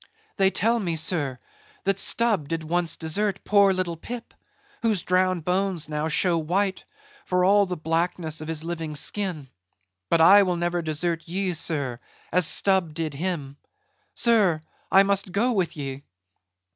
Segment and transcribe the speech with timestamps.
[0.37, 1.37] "They tell me, sir,
[1.83, 4.33] that Stubb did once desert poor little Pip,
[4.81, 6.85] whose drowned bones now show white,
[7.27, 9.47] for all the blackness of his living skin.
[10.09, 11.99] But I will never desert ye, sir,
[12.33, 13.57] as Stubb did him.
[14.15, 14.61] Sir,
[14.91, 16.01] I must go with ye."